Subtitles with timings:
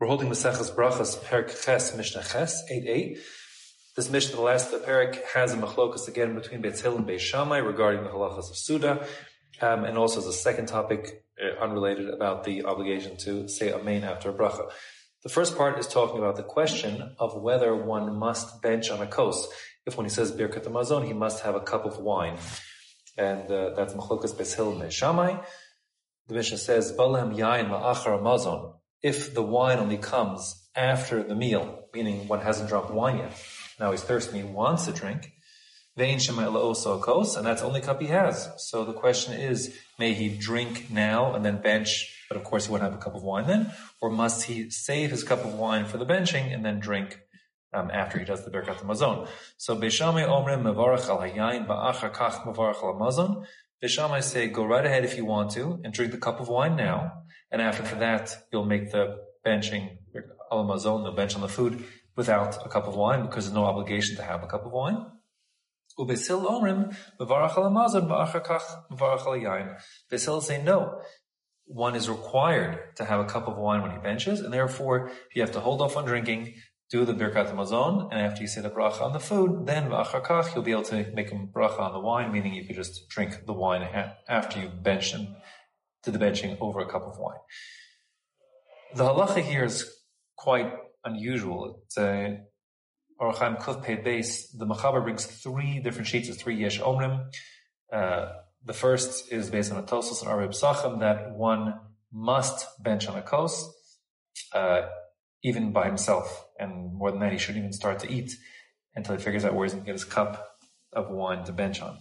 [0.00, 3.16] We're holding Maseches Brachos Perik Ches Mishnah Ches 8.8.
[3.94, 7.20] This Mishnah, the last the Perik, has a machlokas again between Beit Hillel and Beit
[7.20, 9.06] Shammai regarding the halachas of Suda,
[9.60, 14.02] um, and also as a second topic uh, unrelated about the obligation to say Amen
[14.02, 14.68] after a bracha.
[15.22, 19.06] The first part is talking about the question of whether one must bench on a
[19.06, 19.46] kos.
[19.86, 22.36] If when he says Birkat Hamazon, he must have a cup of wine.
[23.16, 25.36] And uh, that's machlokas Beit Hillel and Beit Shammai.
[26.26, 28.74] The Mishnah says, Balam Yain La'achar Hamazon
[29.04, 33.32] if the wine only comes after the meal, meaning one hasn't drunk wine yet.
[33.78, 35.30] Now he's thirsty, he wants a drink.
[35.94, 38.50] Vein kos, and that's the only cup he has.
[38.56, 42.72] So the question is, may he drink now and then bench, but of course he
[42.72, 45.84] won't have a cup of wine then, or must he save his cup of wine
[45.84, 47.20] for the benching and then drink
[47.74, 49.28] um, after he does the Birkat Hamazon?
[49.58, 53.44] So Beis Shammai Omrim Mevarach al Hayayin Kach.
[53.84, 56.48] Beis Shammai say, go right ahead if you want to and drink the cup of
[56.48, 57.24] wine now.
[57.50, 59.98] And after that, you'll make the benching,
[60.50, 61.84] alamazon, the bench on the food,
[62.16, 65.04] without a cup of wine, because there's no obligation to have a cup of wine.
[65.98, 69.78] U'Beis Hillel omrim, mevarach alamazon, v'achakach mevarach alayayin.
[70.10, 71.02] Beis Hillel say no.
[71.66, 75.42] One is required to have a cup of wine when he benches, and therefore you
[75.42, 76.54] have to hold off on drinking,
[76.90, 80.54] do the birkat hamazon, and after you say the bracha on the food, then v'achakach,
[80.54, 83.46] you'll be able to make a bracha on the wine, meaning you could just drink
[83.46, 83.82] the wine
[84.28, 85.28] after you bench and
[86.02, 87.38] to the benching over a cup of wine.
[88.94, 89.90] The halacha here is
[90.36, 90.72] quite
[91.04, 91.82] unusual.
[91.86, 92.40] It's a
[93.20, 94.48] Orach Chaim Kuf base.
[94.50, 97.26] The Machaber brings three different sheets of three Yesh Omrim.
[97.92, 98.32] Uh,
[98.64, 101.74] the first is based on a Tosfos and Arab Sachem that one
[102.12, 103.68] must bench on a kos,
[104.52, 104.82] uh,
[105.44, 106.46] even by himself.
[106.58, 108.32] And more than that, he shouldn't even start to eat
[108.96, 110.48] until he figures out where he's going to get his cup
[110.92, 111.98] of wine to bench on.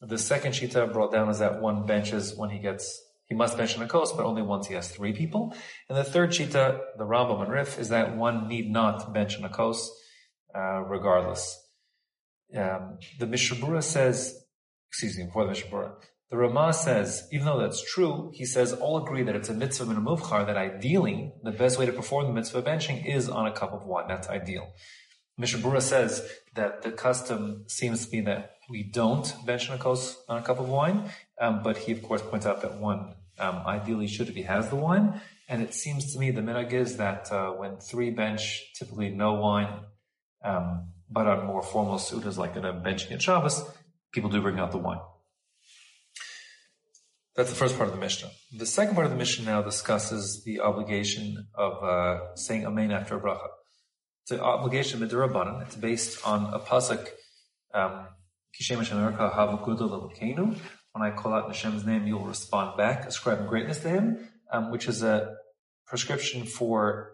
[0.00, 3.82] The second shita brought down is that one benches when he gets he must mention
[3.82, 5.56] a kos, but only once he has three people.
[5.88, 9.48] And the third shita, the Rambam and Rif, is that one need not mention a
[9.48, 9.90] kos,
[10.54, 11.58] uh, regardless.
[12.54, 14.38] Um, the Mishnah Berurah says,
[14.90, 15.94] excuse me, before the Mishnah Berurah,
[16.30, 19.90] the Rama says, even though that's true, he says all agree that it's a mitzvah
[19.90, 23.46] in a muvchar, that ideally the best way to perform the mitzvah benching is on
[23.46, 24.06] a cup of wine.
[24.08, 24.72] That's ideal.
[25.36, 29.78] Mishnah Berurah says that the custom seems to be that we don't bench on a
[29.78, 33.14] kos on a cup of wine, um, but he of course points out that one
[33.38, 35.20] um, ideally should if he has the wine.
[35.48, 39.34] And it seems to me the minhag is that uh, when three bench, typically no
[39.34, 39.68] wine,
[40.42, 43.64] um, but on more formal sudas like in a benching at Shabbos,
[44.12, 45.00] people do bring out the wine.
[47.36, 48.30] That's the first part of the Mishnah.
[48.56, 53.16] The second part of the Mishnah now discusses the obligation of uh, saying Amen after
[53.16, 53.48] a bracha.
[54.22, 55.62] It's an obligation midrabanan.
[55.62, 57.08] It's based on a pasuk,
[57.74, 58.06] um,
[60.92, 64.86] when I call out Hashem's name, you'll respond back, ascribing greatness to Him, um, which
[64.86, 65.34] is a
[65.88, 67.10] prescription for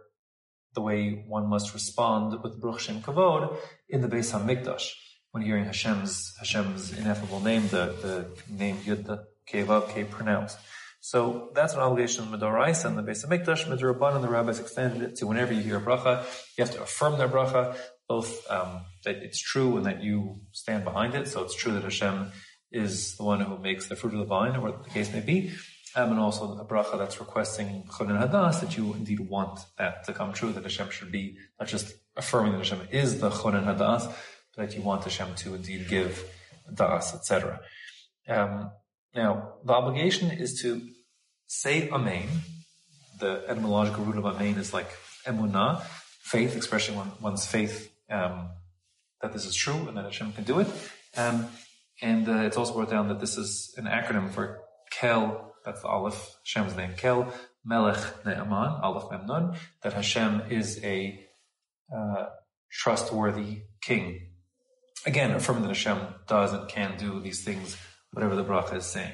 [0.75, 3.57] the way one must respond with Baruch Shem Kavod
[3.89, 4.91] in the Beis Hamikdash
[5.33, 10.59] when hearing Hashem's Hashem's ineffable name, the the name Yud Kevav K pronounced.
[11.03, 13.65] So that's an obligation of Midoraisa and the Beis Hamikdash.
[13.65, 16.25] Midoraban and the rabbis extended it to whenever you hear a bracha,
[16.59, 17.75] you have to affirm their bracha,
[18.07, 21.27] both um, that it's true and that you stand behind it.
[21.27, 22.33] So it's true that Hashem
[22.71, 25.21] is the one who makes the fruit of the vine, or whatever the case may
[25.21, 25.53] be.
[25.97, 30.13] Um, and also a bracha that's requesting chonin hadas, that you indeed want that to
[30.13, 34.13] come true, that Hashem should be not just affirming that Hashem is the chonin hadas,
[34.57, 36.25] that you want Hashem to indeed give
[36.75, 37.61] das, etc.
[38.29, 38.71] Um,
[39.15, 40.81] now, the obligation is to
[41.47, 42.29] say Amen.
[43.19, 44.91] The etymological root of Amen is like
[45.27, 45.83] emunah,
[46.23, 48.51] faith, expressing one, one's faith um,
[49.21, 50.69] that this is true and that Hashem can do it.
[51.17, 51.49] Um,
[52.01, 55.89] and uh, it's also brought down that this is an acronym for Kel, that's the
[55.89, 57.33] Aleph, Hashem's name, Kel
[57.65, 61.21] Melech Ne'aman, Aleph Memnun, that Hashem is a
[61.95, 62.27] uh,
[62.71, 64.30] trustworthy king.
[65.07, 67.77] Again, affirming that Hashem does and can do these things,
[68.13, 69.13] whatever the bracha is saying.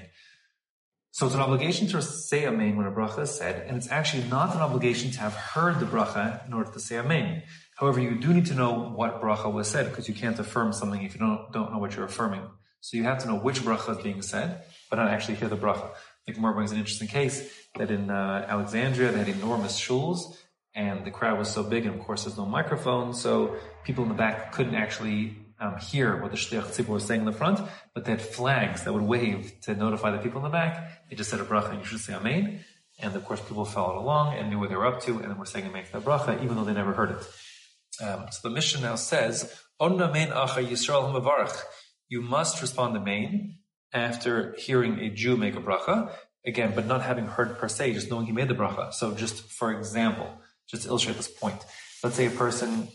[1.12, 4.24] So it's an obligation to say Amen when a bracha is said, and it's actually
[4.24, 7.42] not an obligation to have heard the bracha in order to say Amen.
[7.76, 11.02] However, you do need to know what bracha was said, because you can't affirm something
[11.02, 12.42] if you don't, don't know what you're affirming.
[12.80, 15.56] So you have to know which bracha is being said, but not actually hear the
[15.56, 15.88] bracha.
[16.26, 20.36] The Gemara brings an interesting case that in uh, Alexandria they had enormous shuls,
[20.74, 24.08] and the crowd was so big, and of course there's no microphone, so people in
[24.08, 27.60] the back couldn't actually um, hear what the shliach tzibur was saying in the front,
[27.94, 31.08] but they had flags that would wave to notify the people in the back.
[31.08, 32.64] They just said a bracha, and you should say amen.
[32.98, 35.38] And of course, people followed along and knew what they were up to, and then
[35.38, 38.04] were saying amen to that bracha, even though they never heard it.
[38.04, 41.62] Um, so the Mishnah now says, "On amen acha Yisrael hamavarach."
[42.08, 43.58] you must respond to main
[43.92, 46.12] after hearing a Jew make a bracha,
[46.44, 48.92] again, but not having heard per se, just knowing he made the bracha.
[48.92, 50.30] So just for example,
[50.68, 51.64] just to illustrate this point.
[52.02, 52.88] Let's say a person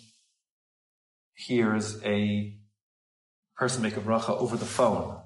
[1.42, 2.56] hears a
[3.56, 5.20] person make a bracha over the phone.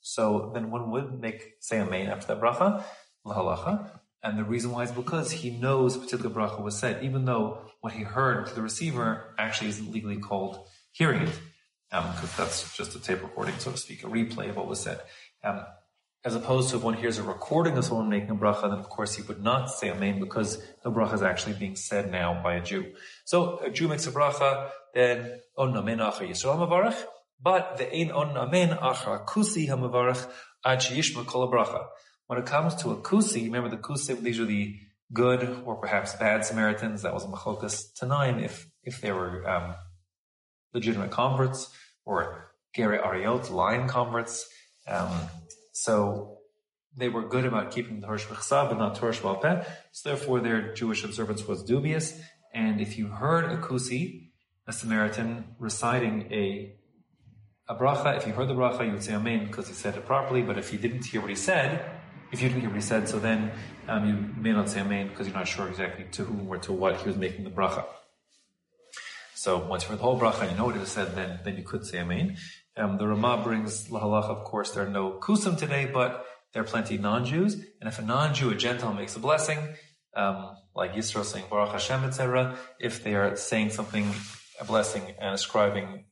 [0.00, 2.84] So then one would make say a amen after that bracha,
[3.26, 3.90] lahalacha.
[4.22, 7.58] And the reason why is because he knows a particular bracha was said, even though
[7.80, 11.38] what he heard to the receiver actually isn't legally called hearing it,
[11.90, 14.80] because um, that's just a tape recording, so to speak, a replay of what was
[14.80, 15.00] said.
[15.44, 15.64] Um,
[16.26, 18.88] as opposed to if one hears a recording of someone making a bracha, then of
[18.88, 22.54] course he would not say amen because the bracha is actually being said now by
[22.54, 22.92] a Jew.
[23.24, 27.00] So a Jew makes a bracha, then on amen achar Yisrael mavarach,
[27.40, 30.28] but the ein on amen achar kusi hamavarach
[30.64, 31.86] ad sheyishma kol bracha.
[32.26, 34.74] When it comes to a kusi, remember the kusi, these are the
[35.12, 37.02] good or perhaps bad Samaritans.
[37.02, 39.76] That was a machlokas tanaim if if they were um,
[40.74, 41.70] legitimate converts
[42.04, 44.48] or Geirei Arayos, lion converts.
[44.88, 45.10] Um,
[45.76, 46.38] so
[46.96, 49.62] they were good about keeping the Hirsch B'chsa, but not Torah Peh.
[49.92, 52.18] So therefore their Jewish observance was dubious.
[52.54, 54.30] And if you heard a Kusi,
[54.66, 56.72] a Samaritan, reciting a
[57.68, 60.06] a bracha, if you heard the bracha, you would say Amen because he said it
[60.06, 60.40] properly.
[60.40, 61.84] But if you didn't hear what he said,
[62.32, 63.52] if you didn't hear what he said, so then
[63.86, 66.72] um, you may not say Amen because you're not sure exactly to whom or to
[66.72, 67.84] what he was making the bracha.
[69.34, 71.58] So once you heard the whole bracha and you know what it said, then then
[71.58, 72.38] you could say Amen.
[72.76, 74.24] Um, the Ramah brings lahalach.
[74.24, 77.54] Of course, there are no kusim today, but there are plenty non-Jews.
[77.80, 79.58] And if a non-Jew, a Gentile, makes a blessing,
[80.14, 84.10] um, like Yisro saying Baruch Hashem, etc., if they are saying something,
[84.60, 86.04] a blessing, and ascribing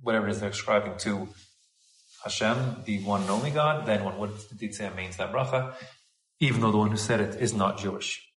[0.00, 1.28] whatever it is they're ascribing to
[2.24, 5.74] Hashem, the one and only God, then one would indeed say means that bracha,
[6.40, 8.31] even though the one who said it is not Jewish.